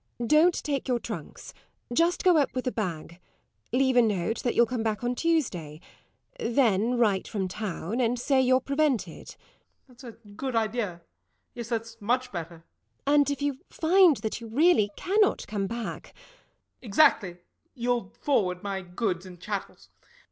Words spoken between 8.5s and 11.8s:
prevented. SIR GEOFFREY. That's a good idea yes,